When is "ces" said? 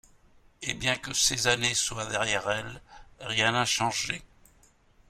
1.13-1.45